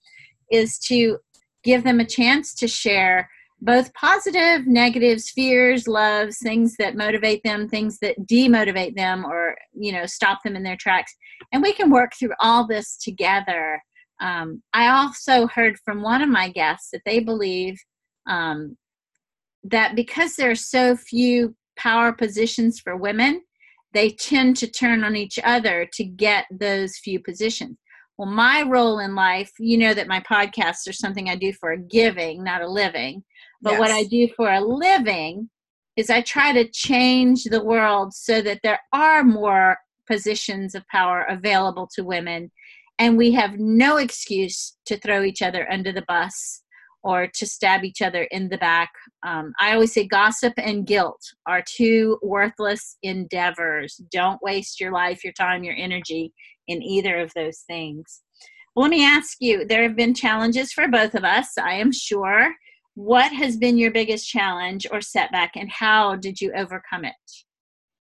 is 0.52 0.78
to 0.88 1.18
give 1.64 1.84
them 1.84 2.00
a 2.00 2.06
chance 2.06 2.54
to 2.56 2.68
share 2.68 3.30
both 3.62 3.94
positive, 3.94 4.68
negatives, 4.68 5.32
fears, 5.32 5.88
loves, 5.88 6.38
things 6.38 6.76
that 6.78 6.96
motivate 6.96 7.42
them, 7.44 7.68
things 7.68 7.98
that 8.00 8.16
demotivate 8.30 8.96
them 8.96 9.26
or, 9.26 9.56
you 9.74 9.92
know, 9.92 10.06
stop 10.06 10.44
them 10.44 10.56
in 10.56 10.64
their 10.64 10.78
tracks. 10.78 11.16
And 11.52 11.64
we 11.64 11.74
can 11.74 11.90
work 11.90 12.12
through 12.18 12.34
all 12.40 12.68
this 12.68 12.98
together. 12.98 13.82
Um, 14.22 14.62
I 14.74 14.90
also 14.90 15.48
heard 15.48 15.78
from 15.84 16.02
one 16.02 16.22
of 16.22 16.30
my 16.30 16.50
guests 16.50 16.90
that 16.92 17.02
they 17.06 17.20
believe 17.20 17.82
um, 18.28 18.78
that 19.64 19.96
because 19.96 20.36
there 20.36 20.52
are 20.52 20.56
so 20.56 20.96
few 20.96 21.56
power 21.78 22.12
positions 22.12 22.80
for 22.80 22.96
women, 22.96 23.42
they 23.94 24.10
tend 24.10 24.58
to 24.58 24.68
turn 24.68 25.04
on 25.04 25.16
each 25.16 25.40
other 25.44 25.88
to 25.94 26.04
get 26.04 26.46
those 26.52 26.98
few 26.98 27.20
positions. 27.20 27.78
Well, 28.18 28.30
my 28.30 28.64
role 28.64 29.00
in 29.00 29.16
life, 29.16 29.52
you 29.60 29.78
know 29.78 29.94
that 29.94 30.08
my 30.08 30.22
podcasts 30.22 30.88
are 30.88 30.94
something 30.94 31.30
I 31.30 31.36
do 31.36 31.52
for 31.54 31.72
a 31.72 31.78
giving, 31.78 32.44
not 32.44 32.62
a 32.62 32.68
living. 32.68 33.24
But 33.62 33.72
yes. 33.72 33.80
what 33.80 33.92
I 33.92 34.04
do 34.04 34.30
for 34.36 34.52
a 34.52 34.62
living 34.62 35.50
is 35.98 36.10
I 36.10 36.22
try 36.22 36.54
to 36.54 36.70
change 36.70 37.44
the 37.46 37.64
world 37.64 38.14
so 38.14 38.42
that 38.42 38.60
there 38.64 38.80
are 38.94 39.24
more 39.24 39.78
positions 40.08 40.76
of 40.76 40.88
power 40.88 41.26
available 41.30 41.90
to 41.96 42.04
women. 42.04 42.52
And 43.00 43.18
we 43.18 43.32
have 43.34 43.60
no 43.60 43.98
excuse 43.98 44.78
to 44.86 44.98
throw 44.98 45.24
each 45.24 45.42
other 45.42 45.70
under 45.70 45.92
the 45.92 46.06
bus 46.08 46.62
or 47.06 47.28
to 47.28 47.46
stab 47.46 47.84
each 47.84 48.02
other 48.02 48.24
in 48.32 48.50
the 48.50 48.58
back. 48.58 48.90
Um, 49.24 49.54
I 49.60 49.74
always 49.74 49.94
say 49.94 50.08
gossip 50.08 50.54
and 50.58 50.88
guilt 50.88 51.22
are 51.46 51.64
two 51.64 52.18
worthless 52.24 52.98
endeavors. 53.04 54.02
Don't 54.12 54.42
waste 54.42 54.80
your 54.80 54.92
life, 54.92 55.24
your 55.24 55.34
time, 55.34 55.64
your 55.64 55.76
energy 55.78 56.34
in 56.68 56.82
either 56.82 57.20
of 57.20 57.32
those 57.36 57.60
things. 57.68 58.24
Let 58.76 58.90
me 58.90 59.06
ask 59.06 59.38
you 59.40 59.66
there 59.66 59.84
have 59.84 59.96
been 59.96 60.16
challenges 60.16 60.74
for 60.74 60.88
both 60.88 61.14
of 61.14 61.24
us, 61.24 61.58
I 61.60 61.76
am 61.76 61.92
sure. 61.92 62.52
What 62.96 63.32
has 63.34 63.56
been 63.56 63.78
your 63.78 63.92
biggest 63.92 64.28
challenge 64.28 64.88
or 64.92 65.00
setback, 65.00 65.52
and 65.56 65.70
how 65.72 66.16
did 66.16 66.42
you 66.42 66.52
overcome 66.56 67.06
it? 67.06 67.45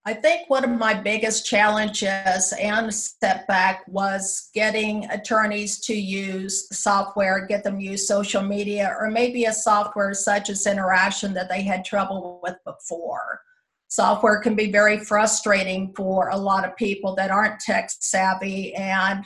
I 0.09 0.15
think 0.15 0.49
one 0.49 0.63
of 0.63 0.71
my 0.71 0.95
biggest 0.95 1.47
challenges 1.47 2.55
and 2.61 2.95
setback 2.95 3.83
was 3.89 4.51
getting 4.55 5.05
attorneys 5.11 5.81
to 5.81 5.95
use 5.95 6.69
software, 6.71 7.45
get 7.45 7.65
them 7.65 7.81
use 7.81 8.07
social 8.07 8.41
media, 8.41 8.95
or 9.01 9.11
maybe 9.11 9.47
a 9.47 9.53
software 9.53 10.15
such 10.15 10.49
as 10.49 10.65
InterAction 10.65 11.35
that 11.35 11.49
they 11.49 11.63
had 11.63 11.85
trouble 11.85 12.39
with 12.41 12.55
before. 12.65 13.41
Software 13.89 14.39
can 14.39 14.55
be 14.55 14.71
very 14.71 15.01
frustrating 15.01 15.93
for 15.97 16.29
a 16.29 16.37
lot 16.37 16.65
of 16.65 16.77
people 16.77 17.17
that 17.17 17.33
aren't 17.33 17.59
tech 17.59 17.91
savvy 17.91 18.75
and 18.77 19.25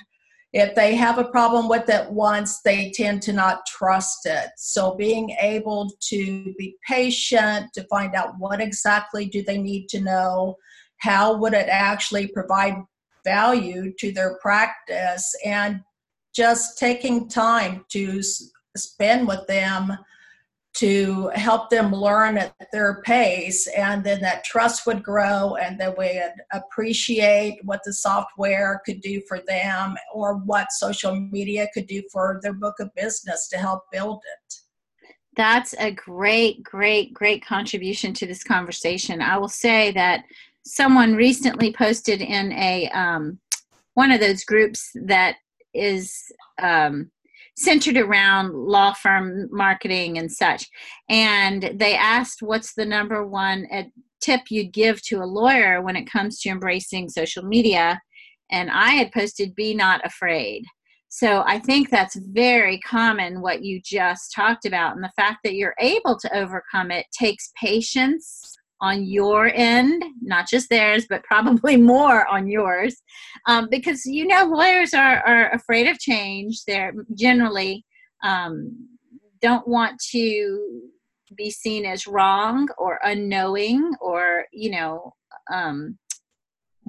if 0.52 0.75
they 0.75 0.97
have 0.97 1.19
a 1.19 1.25
problem 1.28 1.69
with 1.69 1.88
it 1.88 2.11
once, 2.11 2.61
they 2.62 2.90
tend 2.90 3.23
to 3.23 3.33
not 3.33 3.64
trust 3.66 4.26
it. 4.26 4.50
So 4.57 4.97
being 4.97 5.37
able 5.40 5.90
to 6.09 6.54
be 6.59 6.76
patient, 6.88 7.66
to 7.75 7.85
find 7.85 8.14
out 8.14 8.35
what 8.38 8.61
exactly 8.61 9.26
do 9.26 9.42
they 9.42 9.59
need 9.59 9.88
to 9.90 10.00
know, 10.00 10.57
how 10.99 11.37
would 11.37 11.54
it 11.54 11.69
actually 11.69 12.26
provide 12.26 12.75
value 13.25 13.92
to 13.99 14.12
their 14.12 14.38
practice, 14.42 15.35
and 15.45 15.80
just 16.35 16.78
taking 16.78 17.28
time 17.28 17.85
to 17.90 18.21
spend 18.76 19.28
with 19.28 19.47
them 19.47 19.97
to 20.73 21.29
help 21.35 21.69
them 21.69 21.93
learn 21.93 22.39
at 22.39 22.55
their 22.73 23.03
pace 23.03 23.67
and 23.77 24.05
then 24.05 24.21
that 24.21 24.45
trust 24.45 24.87
would 24.87 25.03
grow 25.03 25.57
and 25.57 25.79
they 25.81 25.93
would 25.97 26.33
appreciate 26.53 27.59
what 27.65 27.81
the 27.85 27.93
software 27.93 28.81
could 28.87 29.00
do 29.00 29.21
for 29.27 29.41
them 29.49 29.97
or 30.15 30.37
what 30.37 30.71
social 30.71 31.15
media 31.15 31.67
could 31.75 31.87
do 31.87 32.03
for 32.12 32.39
their 32.43 32.53
book 32.53 32.77
of 32.79 32.95
business 32.95 33.49
to 33.49 33.59
help 33.59 33.83
build 33.91 34.23
it. 34.37 34.55
That's 35.37 35.75
a 35.79 35.91
great 35.91 36.62
great 36.62 37.15
great 37.15 37.45
contribution 37.45 38.12
to 38.15 38.27
this 38.27 38.45
conversation. 38.45 39.23
I 39.23 39.39
will 39.39 39.49
say 39.49 39.91
that 39.93 40.25
someone 40.65 41.15
recently 41.15 41.73
posted 41.73 42.21
in 42.21 42.53
a 42.53 42.89
um, 42.91 43.39
one 43.95 44.11
of 44.11 44.21
those 44.21 44.45
groups 44.45 44.91
that 44.95 45.37
is 45.75 46.33
um, 46.61 47.11
centered 47.61 47.97
around 47.97 48.55
law 48.55 48.95
firm 48.95 49.49
marketing 49.50 50.17
and 50.19 50.33
such. 50.33 50.67
And 51.09 51.75
they 51.75 51.95
asked, 51.95 52.43
What's 52.43 52.75
the 52.75 52.87
number 52.87 53.26
one 53.26 53.67
uh, 53.73 53.85
tip 54.21 54.43
you'd 54.49 54.73
give 54.73 55.02
to 55.02 55.23
a 55.23 55.26
lawyer 55.26 55.83
when 55.83 55.97
it 55.97 56.11
comes 56.11 56.40
to 56.40 56.49
embracing 56.49 57.09
social 57.09 57.45
media? 57.45 58.00
And 58.50 58.71
I 58.71 58.90
had 58.90 59.12
posted, 59.12 59.55
Be 59.55 59.75
not 59.75 60.05
afraid. 60.05 60.64
So 61.09 61.43
I 61.45 61.59
think 61.59 61.90
that's 61.90 62.17
very 62.17 62.79
common 62.81 63.43
what 63.43 63.62
you 63.62 63.81
just 63.85 64.33
talked 64.35 64.64
about. 64.64 64.95
And 64.95 65.05
the 65.05 65.12
fact 65.17 65.40
that 65.45 65.55
you're 65.55 65.75
able 65.81 66.17
to 66.19 66.37
overcome 66.37 66.90
it 66.93 67.07
takes 67.12 67.50
patience 67.61 68.57
on 68.81 69.05
your 69.05 69.51
end, 69.55 70.03
not 70.23 70.49
just 70.49 70.69
theirs, 70.69 71.07
but 71.09 71.25
probably 71.25 71.77
more 71.95 72.27
on 72.27 72.49
yours, 72.49 72.97
um, 73.47 73.69
because 73.71 74.05
you 74.07 74.27
know 74.27 74.45
lawyers 74.45 74.95
are, 74.95 75.21
are 75.27 75.51
afraid 75.51 75.87
of 75.87 75.99
change. 75.99 76.65
They're 76.65 76.95
generally 77.15 77.85
um, 78.23 78.89
don't 79.41 79.67
want 79.67 80.01
to 80.11 80.83
be 81.37 81.51
seen 81.51 81.87
as 81.87 82.07
wrong 82.07 82.69
or 82.77 82.99
unknowing 83.05 83.93
or 84.01 84.47
you 84.53 84.71
know 84.71 85.15
um, 85.53 85.99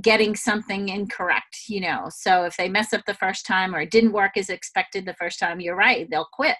getting 0.02 0.36
something 0.36 0.90
incorrect. 0.90 1.58
You 1.68 1.82
know, 1.82 2.06
so 2.10 2.46
if 2.46 2.56
they 2.58 2.70
mess 2.70 2.94
up 2.94 3.02
the 3.06 3.14
first 3.14 3.46
time 3.46 3.76
or 3.76 3.82
it 3.82 3.92
didn't 3.92 4.14
work 4.14 4.38
as 4.38 4.50
expected 4.50 5.06
the 5.06 5.16
first 5.16 5.40
time, 5.40 5.60
you're 5.60 5.76
right, 5.76 6.10
they'll 6.10 6.30
quit 6.32 6.58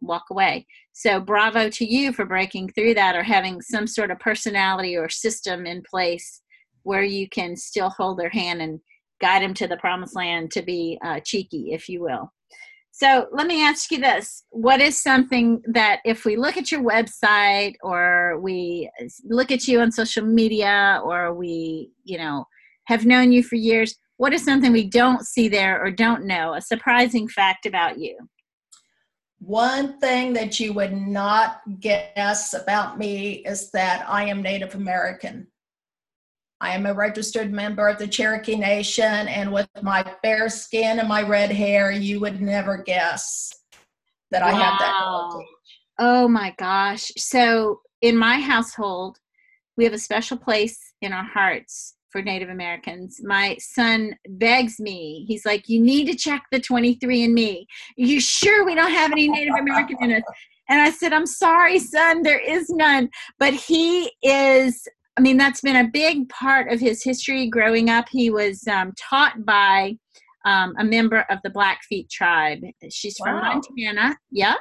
walk 0.00 0.24
away. 0.30 0.66
So, 0.92 1.20
bravo 1.20 1.70
to 1.70 1.84
you 1.84 2.12
for 2.12 2.24
breaking 2.24 2.70
through 2.70 2.94
that 2.94 3.16
or 3.16 3.22
having 3.22 3.60
some 3.60 3.86
sort 3.86 4.10
of 4.10 4.18
personality 4.18 4.96
or 4.96 5.08
system 5.08 5.66
in 5.66 5.82
place 5.88 6.42
where 6.82 7.02
you 7.02 7.28
can 7.28 7.56
still 7.56 7.90
hold 7.90 8.18
their 8.18 8.30
hand 8.30 8.62
and 8.62 8.80
guide 9.20 9.42
them 9.42 9.54
to 9.54 9.66
the 9.66 9.76
promised 9.76 10.16
land 10.16 10.50
to 10.52 10.62
be 10.62 10.98
uh, 11.04 11.20
cheeky, 11.24 11.72
if 11.72 11.88
you 11.88 12.00
will. 12.00 12.32
So, 12.92 13.26
let 13.32 13.46
me 13.46 13.62
ask 13.64 13.90
you 13.90 13.98
this 13.98 14.44
What 14.50 14.80
is 14.80 15.00
something 15.00 15.62
that 15.72 16.00
if 16.04 16.24
we 16.24 16.36
look 16.36 16.56
at 16.56 16.72
your 16.72 16.82
website 16.82 17.74
or 17.82 18.40
we 18.40 18.90
look 19.24 19.50
at 19.50 19.68
you 19.68 19.80
on 19.80 19.92
social 19.92 20.24
media 20.24 21.00
or 21.04 21.34
we, 21.34 21.90
you 22.04 22.18
know, 22.18 22.44
have 22.86 23.06
known 23.06 23.32
you 23.32 23.42
for 23.42 23.56
years, 23.56 23.96
what 24.16 24.32
is 24.32 24.44
something 24.44 24.72
we 24.72 24.88
don't 24.88 25.24
see 25.24 25.48
there 25.48 25.80
or 25.80 25.90
don't 25.90 26.24
know, 26.24 26.54
a 26.54 26.60
surprising 26.60 27.28
fact 27.28 27.66
about 27.66 27.98
you? 27.98 28.16
One 29.40 29.98
thing 30.00 30.32
that 30.32 30.58
you 30.58 30.72
would 30.72 30.92
not 30.92 31.60
guess 31.80 32.54
about 32.54 32.98
me 32.98 33.44
is 33.46 33.70
that 33.70 34.04
I 34.08 34.24
am 34.24 34.42
Native 34.42 34.74
American. 34.74 35.46
I 36.60 36.74
am 36.74 36.86
a 36.86 36.94
registered 36.94 37.52
member 37.52 37.86
of 37.88 37.98
the 37.98 38.08
Cherokee 38.08 38.56
Nation, 38.56 39.28
and 39.28 39.52
with 39.52 39.68
my 39.80 40.04
fair 40.22 40.48
skin 40.48 40.98
and 40.98 41.08
my 41.08 41.22
red 41.22 41.52
hair, 41.52 41.92
you 41.92 42.18
would 42.18 42.40
never 42.40 42.78
guess 42.78 43.52
that 44.32 44.42
wow. 44.42 44.48
I 44.48 44.52
have 44.52 44.78
that 44.80 45.04
heritage. 45.04 45.48
Oh 46.00 46.26
my 46.26 46.54
gosh. 46.58 47.12
So, 47.16 47.80
in 48.00 48.16
my 48.16 48.40
household, 48.40 49.18
we 49.76 49.84
have 49.84 49.92
a 49.92 49.98
special 49.98 50.36
place 50.36 50.94
in 51.00 51.12
our 51.12 51.24
hearts 51.24 51.94
for 52.10 52.22
Native 52.22 52.48
Americans. 52.48 53.20
My 53.22 53.56
son 53.58 54.14
begs 54.28 54.80
me. 54.80 55.24
He's 55.28 55.44
like, 55.44 55.68
"You 55.68 55.80
need 55.80 56.06
to 56.06 56.14
check 56.14 56.44
the 56.50 56.60
23andMe. 56.60 57.60
Are 57.60 57.64
you 57.96 58.20
sure 58.20 58.64
we 58.64 58.74
don't 58.74 58.92
have 58.92 59.12
any 59.12 59.28
Native 59.28 59.54
American 59.58 59.96
in 60.02 60.12
us?" 60.12 60.22
And 60.68 60.80
I 60.80 60.90
said, 60.90 61.12
"I'm 61.12 61.26
sorry, 61.26 61.78
son, 61.78 62.22
there 62.22 62.40
is 62.40 62.68
none." 62.70 63.08
But 63.38 63.54
he 63.54 64.12
is. 64.22 64.86
I 65.16 65.20
mean, 65.20 65.36
that's 65.36 65.60
been 65.60 65.84
a 65.84 65.88
big 65.88 66.28
part 66.28 66.72
of 66.72 66.78
his 66.78 67.02
history 67.02 67.48
growing 67.48 67.90
up. 67.90 68.08
He 68.08 68.30
was 68.30 68.66
um, 68.68 68.92
taught 68.96 69.44
by 69.44 69.96
um, 70.44 70.74
a 70.78 70.84
member 70.84 71.24
of 71.28 71.38
the 71.42 71.50
Blackfeet 71.50 72.08
tribe. 72.10 72.60
She's 72.90 73.16
from 73.18 73.34
wow. 73.34 73.60
Montana. 73.76 74.16
Yeah. 74.30 74.54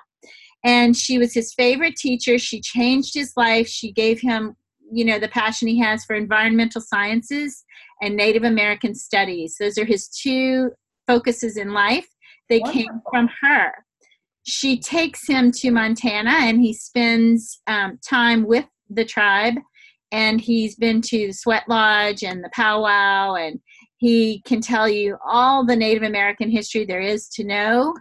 And 0.63 0.97
she 0.97 1.17
was 1.17 1.33
his 1.33 1.53
favorite 1.53 1.95
teacher. 1.95 2.37
She 2.37 2.59
changed 2.59 3.13
his 3.13 3.33
life. 3.37 3.67
She 3.67 3.91
gave 3.91 4.19
him 4.19 4.55
you 4.91 5.05
know 5.05 5.19
the 5.19 5.27
passion 5.27 5.67
he 5.67 5.79
has 5.79 6.05
for 6.05 6.15
environmental 6.15 6.81
sciences 6.81 7.63
and 8.01 8.15
Native 8.15 8.43
American 8.43 8.95
studies. 8.95 9.55
Those 9.59 9.77
are 9.77 9.85
his 9.85 10.07
two 10.07 10.71
focuses 11.07 11.57
in 11.57 11.73
life. 11.73 12.07
They 12.49 12.59
Wonderful. 12.59 12.81
came 12.81 13.01
from 13.09 13.29
her. 13.41 13.73
She 14.43 14.79
takes 14.79 15.27
him 15.27 15.51
to 15.53 15.71
Montana 15.71 16.31
and 16.31 16.61
he 16.61 16.73
spends 16.73 17.59
um, 17.67 17.99
time 18.07 18.45
with 18.45 18.65
the 18.89 19.05
tribe. 19.05 19.55
And 20.11 20.39
he's 20.39 20.75
been 20.75 21.01
to 21.01 21.27
the 21.27 21.33
Sweat 21.33 21.63
Lodge 21.67 22.23
and 22.23 22.41
the 22.41 22.49
powwow, 22.53 23.35
and 23.35 23.59
he 23.97 24.41
can 24.45 24.61
tell 24.61 24.87
you 24.87 25.17
all 25.27 25.65
the 25.65 25.75
Native 25.75 26.03
American 26.03 26.49
history 26.49 26.85
there 26.85 27.01
is 27.01 27.27
to 27.29 27.43
know, 27.43 27.93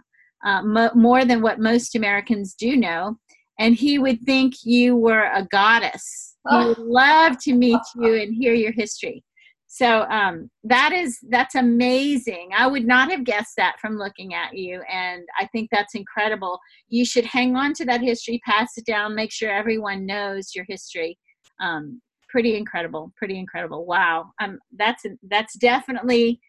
uh, 0.45 0.61
mo- 0.61 0.91
more 0.95 1.25
than 1.25 1.41
what 1.41 1.59
most 1.59 1.95
Americans 1.95 2.55
do 2.55 2.77
know. 2.77 3.17
And 3.59 3.75
he 3.75 3.99
would 3.99 4.21
think 4.21 4.53
you 4.63 4.95
were 4.95 5.29
a 5.33 5.45
goddess 5.51 6.26
he 6.49 6.57
would 6.65 6.77
love 6.77 7.37
to 7.43 7.53
meet 7.53 7.81
you 7.95 8.15
and 8.15 8.35
hear 8.35 8.53
your 8.53 8.71
history. 8.71 9.23
So 9.67 10.03
um, 10.03 10.49
that 10.63 10.93
is 10.93 11.19
that's 11.29 11.55
amazing. 11.55 12.49
I 12.55 12.67
would 12.67 12.87
not 12.87 13.11
have 13.11 13.25
guessed 13.25 13.53
that 13.57 13.75
from 13.81 13.97
looking 13.97 14.33
at 14.33 14.55
you, 14.55 14.81
and 14.91 15.23
I 15.37 15.45
think 15.47 15.69
that's 15.71 15.93
incredible. 15.93 16.57
You 16.87 17.03
should 17.03 17.25
hang 17.25 17.57
on 17.57 17.73
to 17.73 17.85
that 17.85 18.01
history, 18.01 18.41
pass 18.45 18.77
it 18.77 18.85
down, 18.85 19.13
make 19.13 19.31
sure 19.31 19.51
everyone 19.51 20.05
knows 20.05 20.55
your 20.55 20.65
history. 20.69 21.19
Um, 21.61 22.01
pretty 22.29 22.55
incredible, 22.55 23.11
pretty 23.17 23.37
incredible. 23.37 23.85
Wow, 23.85 24.31
um, 24.41 24.57
that's 24.77 25.03
that's 25.29 25.57
definitely 25.57 26.39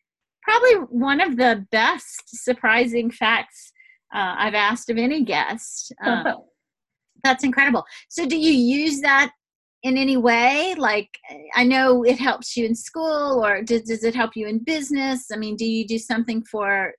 probably 0.43 0.75
one 0.89 1.21
of 1.21 1.37
the 1.37 1.67
best 1.73 2.23
surprising 2.45 3.11
facts 3.11 3.73
uh, 4.15 4.37
I've 4.39 4.55
asked 4.55 4.91
of 4.91 4.97
any 4.97 5.25
guest. 5.25 5.93
Uh, 6.05 6.35
that's 7.25 7.43
incredible. 7.43 7.85
So, 8.09 8.27
do 8.27 8.37
you 8.37 8.53
use 8.53 9.01
that 9.01 9.33
in 9.83 9.97
any 9.97 10.17
way? 10.17 10.75
Like 10.77 11.09
i 11.55 11.65
know 11.65 12.05
it 12.05 12.19
helps 12.19 12.57
you 12.57 12.67
in 12.67 12.75
school 12.75 13.45
or 13.45 13.63
does, 13.63 13.83
does 13.83 14.05
it 14.05 14.15
help 14.15 14.33
you 14.35 14.47
in 14.47 14.65
business? 14.65 15.27
I 15.33 15.37
mean 15.37 15.57
do 15.57 15.65
you 15.65 15.87
do 15.87 15.99
something 15.99 16.43
for 16.45 16.93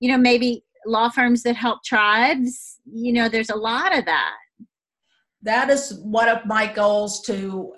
you 0.00 0.10
know 0.10 0.18
maybe 0.18 0.64
law 0.86 1.08
firms 1.08 1.42
that 1.42 1.56
help 1.56 1.82
tribes? 1.84 2.78
You 2.84 3.12
know 3.12 3.28
there's 3.28 3.50
a 3.50 3.56
lot 3.56 3.96
of 3.96 4.04
that. 4.06 4.34
That 5.42 5.70
is 5.70 5.98
one 6.02 6.28
of 6.28 6.46
my 6.46 6.72
goals 6.72 7.20
to 7.22 7.74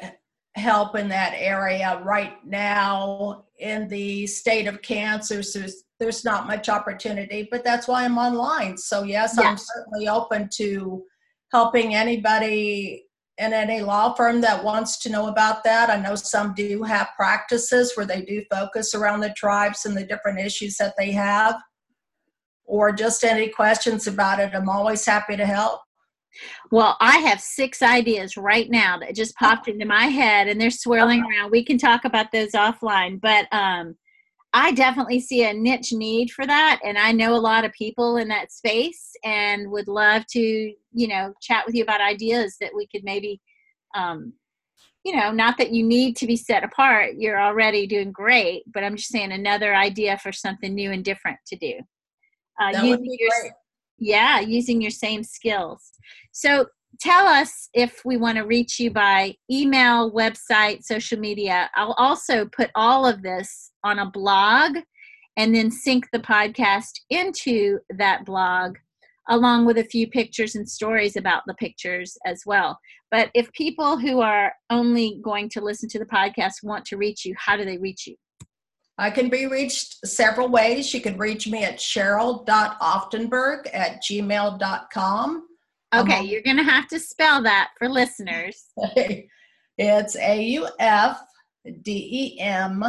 help 0.55 0.97
in 0.97 1.09
that 1.09 1.35
area. 1.37 2.01
Right 2.05 2.35
now 2.45 3.45
in 3.59 3.89
the 3.89 4.27
state 4.27 4.67
of 4.67 4.83
kansas 4.83 5.53
there's, 5.53 5.85
there's 6.01 6.25
not 6.25 6.49
much 6.49 6.69
opportunity 6.69 7.47
but 7.51 7.63
that's 7.65 7.87
why 7.87 8.05
i'm 8.05 8.19
online. 8.19 8.77
So 8.77 9.03
yes 9.03 9.37
yeah. 9.39 9.49
i'm 9.49 9.57
certainly 9.57 10.09
open 10.09 10.49
to 10.55 11.05
helping 11.53 11.95
anybody 11.95 13.04
in 13.39 13.53
any 13.53 13.81
law 13.81 14.15
firm 14.15 14.41
that 14.41 14.63
wants 14.63 14.99
to 14.99 15.11
know 15.11 15.27
about 15.27 15.65
that. 15.65 15.91
I 15.91 15.97
know 16.01 16.15
some 16.15 16.55
do 16.55 16.83
have 16.85 17.09
practices 17.17 17.93
where 17.95 18.07
they 18.07 18.23
do 18.23 18.43
focus 18.51 18.95
around 18.95 19.21
the 19.21 19.31
tribes 19.31 19.87
and 19.87 19.97
the 19.97 20.05
different 20.05 20.39
issues 20.39 20.77
that 20.77 20.95
they 20.97 21.11
have, 21.13 21.57
or 22.65 22.93
just 22.93 23.25
any 23.25 23.49
questions 23.49 24.07
about 24.07 24.39
it. 24.39 24.55
I'm 24.55 24.69
always 24.69 25.05
happy 25.05 25.37
to 25.37 25.47
help. 25.47 25.81
Well, 26.71 26.97
I 27.01 27.19
have 27.19 27.41
six 27.41 27.83
ideas 27.83 28.37
right 28.37 28.69
now 28.69 28.99
that 28.99 29.15
just 29.15 29.37
popped 29.37 29.69
into 29.69 29.85
my 29.85 30.07
head 30.07 30.49
and 30.49 30.61
they're 30.61 30.71
swirling 30.71 31.23
around. 31.23 31.51
We 31.51 31.65
can 31.65 31.79
talk 31.79 32.05
about 32.05 32.33
those 32.33 32.53
offline, 32.53 33.21
but 33.21 33.47
um, 33.53 33.97
I 34.55 34.73
definitely 34.73 35.21
see 35.21 35.45
a 35.45 35.53
niche 35.53 35.93
need 35.93 36.31
for 36.31 36.47
that. 36.47 36.81
And 36.85 36.97
I 36.97 37.13
know 37.13 37.35
a 37.35 37.37
lot 37.37 37.65
of 37.65 37.73
people 37.73 38.17
in 38.17 38.29
that 38.29 38.53
space 38.53 39.11
and 39.25 39.71
would 39.71 39.89
love 39.89 40.27
to, 40.29 40.41
you 40.41 41.09
know, 41.09 41.35
chat 41.43 41.67
with 41.67 41.75
you 41.75 41.83
about 41.83 42.01
ideas 42.01 42.57
that 42.61 42.71
we 42.75 42.87
could 42.87 43.03
maybe, 43.05 43.41
um, 43.95 44.33
you 45.05 45.15
know, 45.15 45.33
not 45.33 45.59
that 45.59 45.73
you 45.73 45.85
need 45.85 46.17
to 46.19 46.27
be 46.27 46.37
set 46.37 46.63
apart. 46.65 47.15
You're 47.19 47.41
already 47.41 47.87
doing 47.87 48.13
great, 48.13 48.63
but 48.73 48.85
I'm 48.85 48.97
just 48.97 49.11
saying 49.11 49.33
another 49.33 49.75
idea 49.75 50.17
for 50.19 50.33
something 50.33 50.73
new 50.73 50.93
and 50.93 51.05
different 51.05 51.39
to 51.49 51.57
do. 51.57 51.75
Uh, 52.61 52.73
that 52.73 52.85
would 52.85 53.03
be 53.03 53.19
great 53.19 53.53
yeah, 53.99 54.41
using 54.41 54.81
your 54.81 54.91
same 54.91 55.23
skills. 55.23 55.93
So 56.33 56.67
tell 57.01 57.27
us 57.27 57.69
if 57.75 58.01
we 58.05 58.17
want 58.17 58.39
to 58.39 58.45
reach 58.45 58.79
you 58.79 58.91
by 58.91 59.35
email, 59.51 60.13
website, 60.13 60.83
social 60.85 61.19
media. 61.19 61.71
I'll 61.75 61.95
also 61.99 62.47
put 62.47 62.71
all 62.75 63.07
of 63.07 63.23
this 63.23 63.73
on 63.83 63.99
a 63.99 64.11
blog 64.11 64.79
and 65.37 65.55
then 65.55 65.71
sync 65.71 66.07
the 66.13 66.21
podcast 66.21 66.93
into 67.11 67.79
that 67.99 68.25
blog 68.25 68.77
along 69.29 69.65
with 69.65 69.79
a 69.79 69.85
few 69.85 70.07
pictures 70.07 70.55
and 70.55 70.69
stories 70.69 71.17
about 71.17 71.43
the 71.47 71.55
pictures 71.55 72.17
as 72.27 72.43
well. 72.45 72.79
But 73.11 73.31
if 73.35 73.51
people 73.53 73.99
who 73.99 74.21
are 74.21 74.53
only 74.71 75.21
going 75.23 75.49
to 75.51 75.61
listen 75.61 75.89
to 75.91 75.99
the 75.99 76.05
podcast 76.05 76.63
want 76.63 76.85
to 76.87 76.97
reach 76.97 77.25
you, 77.25 77.35
how 77.39 77.57
do 77.57 77.65
they 77.65 77.79
reach 77.79 78.07
you? 78.07 78.17
I 78.99 79.11
can 79.11 79.29
be 79.29 79.47
reached 79.47 80.07
several 80.07 80.49
ways. 80.49 80.93
You 80.95 81.01
can 81.01 81.17
reach 81.17 81.49
me 81.49 81.65
at 81.65 81.79
cheryl.aufdemberge 81.79 83.67
at 83.73 84.03
gmail.com. 84.03 85.49
Okay, 85.95 86.19
um, 86.19 86.27
you're 86.27 86.43
going 86.43 86.57
to 86.57 86.63
have 86.63 86.89
to 86.89 86.99
spell 86.99 87.43
that 87.43 87.71
for 87.79 87.89
listeners. 87.89 88.65
it's 89.79 90.17
A 90.17 90.43
U 90.43 90.69
F 90.79 91.21
D 91.83 92.09
E 92.11 92.41
M 92.41 92.85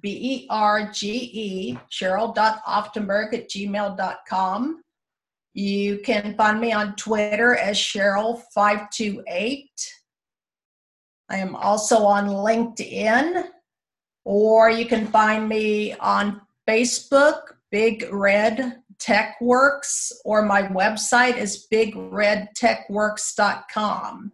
B 0.00 0.10
E 0.10 0.46
R 0.50 0.90
G 0.92 1.30
E, 1.32 1.78
cheryl.aufdemberge 1.90 3.34
at 3.34 3.48
gmail.com. 3.48 4.82
You 5.54 5.98
can 5.98 6.36
find 6.36 6.60
me 6.60 6.72
on 6.72 6.96
Twitter 6.96 7.56
as 7.56 7.78
Cheryl528. 7.78 9.68
I 11.28 11.36
am 11.38 11.56
also 11.56 12.04
on 12.04 12.28
LinkedIn 12.28 13.48
or 14.26 14.70
you 14.70 14.86
can 14.86 15.06
find 15.06 15.48
me 15.48 15.94
on 15.94 16.40
Facebook, 16.68 17.54
Big 17.70 18.06
Red 18.10 18.82
Tech 18.98 19.36
Works, 19.40 20.12
or 20.24 20.42
my 20.42 20.62
website 20.62 21.36
is 21.36 21.68
bigredtechworks.com. 21.72 24.32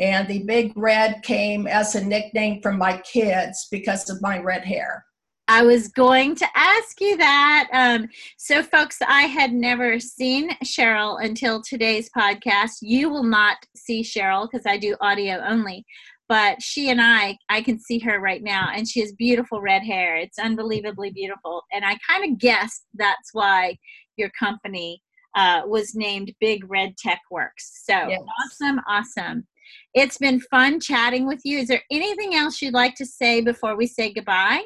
And 0.00 0.26
the 0.26 0.42
Big 0.44 0.72
Red 0.76 1.22
came 1.22 1.66
as 1.66 1.94
a 1.94 2.04
nickname 2.04 2.62
from 2.62 2.78
my 2.78 2.96
kids 2.98 3.68
because 3.70 4.10
of 4.10 4.20
my 4.20 4.40
red 4.40 4.64
hair. 4.64 5.04
I 5.46 5.62
was 5.62 5.88
going 5.88 6.36
to 6.36 6.46
ask 6.54 7.00
you 7.00 7.18
that. 7.18 7.68
Um, 7.72 8.08
so, 8.38 8.62
folks, 8.62 8.96
I 9.06 9.22
had 9.22 9.52
never 9.52 10.00
seen 10.00 10.50
Cheryl 10.64 11.22
until 11.22 11.62
today's 11.62 12.08
podcast. 12.16 12.78
You 12.80 13.10
will 13.10 13.24
not 13.24 13.58
see 13.76 14.02
Cheryl 14.02 14.48
because 14.50 14.64
I 14.66 14.78
do 14.78 14.96
audio 15.00 15.44
only 15.46 15.84
but 16.28 16.62
she 16.62 16.90
and 16.90 17.00
I, 17.00 17.36
I 17.48 17.62
can 17.62 17.78
see 17.78 17.98
her 18.00 18.18
right 18.18 18.42
now, 18.42 18.70
and 18.74 18.88
she 18.88 19.00
has 19.00 19.12
beautiful 19.12 19.60
red 19.60 19.82
hair. 19.82 20.16
It's 20.16 20.38
unbelievably 20.38 21.10
beautiful. 21.10 21.62
And 21.72 21.84
I 21.84 21.98
kind 22.08 22.32
of 22.32 22.38
guessed 22.38 22.84
that's 22.94 23.30
why 23.32 23.76
your 24.16 24.30
company 24.30 25.02
uh, 25.34 25.62
was 25.66 25.94
named 25.94 26.32
Big 26.40 26.68
Red 26.70 26.96
Tech 26.96 27.20
Works. 27.30 27.82
So 27.84 28.08
yes. 28.08 28.22
awesome, 28.44 28.80
awesome. 28.88 29.46
It's 29.94 30.18
been 30.18 30.40
fun 30.40 30.80
chatting 30.80 31.26
with 31.26 31.40
you. 31.44 31.58
Is 31.58 31.68
there 31.68 31.82
anything 31.90 32.34
else 32.34 32.60
you'd 32.60 32.74
like 32.74 32.94
to 32.96 33.06
say 33.06 33.40
before 33.40 33.76
we 33.76 33.86
say 33.86 34.12
goodbye? 34.12 34.62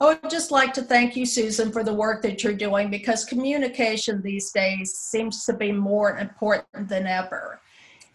I 0.00 0.06
would 0.06 0.30
just 0.30 0.52
like 0.52 0.72
to 0.74 0.82
thank 0.82 1.16
you, 1.16 1.26
Susan, 1.26 1.72
for 1.72 1.82
the 1.82 1.92
work 1.92 2.22
that 2.22 2.44
you're 2.44 2.52
doing 2.52 2.88
because 2.88 3.24
communication 3.24 4.22
these 4.22 4.52
days 4.52 4.92
seems 4.92 5.44
to 5.46 5.52
be 5.52 5.72
more 5.72 6.18
important 6.18 6.88
than 6.88 7.06
ever 7.06 7.60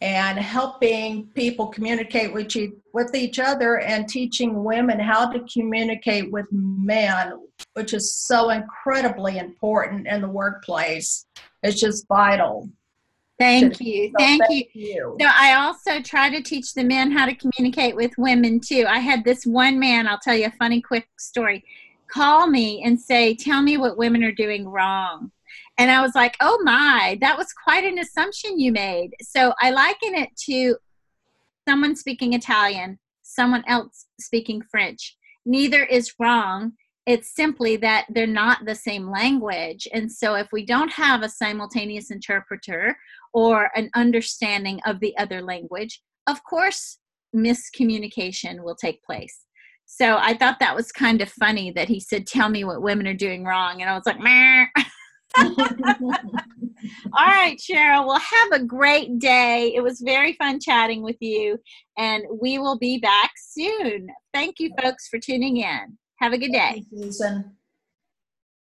and 0.02 0.38
helping 0.38 1.28
people 1.28 1.68
communicate 1.68 2.34
with 2.34 2.56
each, 2.56 2.74
with 2.94 3.16
each 3.16 3.40
other 3.40 3.80
and 3.80 4.08
teaching 4.08 4.64
women 4.64 5.00
how 5.00 5.32
to 5.32 5.40
communicate 5.52 6.32
with 6.32 6.46
men, 6.52 7.34
which 7.74 7.94
is 7.94 8.14
so 8.14 8.50
incredibly 8.50 9.38
important 9.38 10.08
in 10.08 10.22
the 10.22 10.30
workplace. 10.30 11.26
It's 11.62 11.80
just 11.80 12.06
vital. 12.08 12.70
Thank 13.40 13.80
you. 13.82 14.08
So 14.08 14.14
thank, 14.20 14.42
thank 14.48 14.70
you. 14.74 14.94
you. 14.94 15.18
So 15.20 15.28
I 15.28 15.56
also 15.56 16.02
try 16.02 16.30
to 16.30 16.42
teach 16.42 16.74
the 16.74 16.84
men 16.84 17.12
how 17.12 17.26
to 17.26 17.36
communicate 17.36 17.96
with 17.96 18.12
women 18.18 18.60
too. 18.60 18.86
I 18.88 19.00
had 19.00 19.24
this 19.24 19.46
one 19.46 19.80
man, 19.80 20.08
I'll 20.08 20.20
tell 20.20 20.36
you 20.36 20.48
a 20.48 20.52
funny 20.52 20.82
quick 20.82 21.08
story, 21.18 21.64
call 22.08 22.48
me 22.48 22.84
and 22.84 23.00
say, 23.00 23.34
"Tell 23.34 23.62
me 23.62 23.78
what 23.78 23.98
women 23.98 24.24
are 24.24 24.32
doing 24.32 24.68
wrong." 24.68 25.32
And 25.78 25.90
I 25.90 26.02
was 26.02 26.12
like, 26.14 26.36
oh 26.40 26.60
my, 26.64 27.18
that 27.22 27.38
was 27.38 27.48
quite 27.64 27.84
an 27.84 27.98
assumption 27.98 28.60
you 28.60 28.72
made. 28.72 29.12
So 29.22 29.54
I 29.60 29.72
liken 29.72 30.16
it 30.16 30.30
to 30.46 30.78
someone 31.68 31.96
speaking 31.96 32.34
Italian, 32.34 33.00
someone 33.24 33.64
else 33.68 34.06
speaking 34.20 34.62
French. 34.70 35.18
Neither 35.46 35.84
is 35.84 36.14
wrong. 36.20 36.74
It's 37.06 37.36
simply 37.36 37.76
that 37.78 38.06
they're 38.10 38.28
not 38.28 38.66
the 38.66 38.76
same 38.76 39.10
language. 39.10 39.88
And 39.92 40.12
so 40.12 40.36
if 40.36 40.48
we 40.52 40.66
don't 40.66 40.92
have 40.94 41.22
a 41.22 41.30
simultaneous 41.30 42.12
interpreter 42.12 42.96
or 43.34 43.72
an 43.76 43.90
understanding 43.96 44.80
of 44.86 45.00
the 45.00 45.18
other 45.18 45.42
language, 45.42 46.02
of 46.28 46.44
course, 46.44 47.00
miscommunication 47.36 48.64
will 48.64 48.76
take 48.76 49.04
place. 49.04 49.46
So 49.86 50.18
I 50.18 50.36
thought 50.36 50.60
that 50.60 50.76
was 50.76 50.92
kind 50.92 51.22
of 51.22 51.30
funny 51.30 51.72
that 51.72 51.90
he 51.90 52.00
said, 52.00 52.26
Tell 52.26 52.48
me 52.48 52.64
what 52.64 52.82
women 52.82 53.08
are 53.08 53.14
doing 53.14 53.44
wrong. 53.44 53.82
And 53.82 53.90
I 53.90 53.96
was 53.96 54.06
like, 54.06 54.20
Meh. 54.20 54.68
All 55.38 57.28
right, 57.28 57.58
Cheryl. 57.58 58.08
Well, 58.08 58.20
have 58.20 58.52
a 58.52 58.64
great 58.64 59.20
day. 59.20 59.74
It 59.76 59.82
was 59.82 60.02
very 60.02 60.34
fun 60.34 60.60
chatting 60.60 61.02
with 61.02 61.18
you, 61.20 61.58
and 61.98 62.24
we 62.42 62.60
will 62.60 62.78
be 62.78 62.98
back 63.00 63.32
soon. 63.38 64.08
Thank 64.34 64.60
you, 64.60 64.72
folks, 64.82 65.08
for 65.08 65.20
tuning 65.20 65.58
in. 65.58 65.98
Have 66.20 66.34
a 66.34 66.38
good 66.38 66.52
day. 66.52 66.84
You, 66.92 67.04
Susan. 67.04 67.56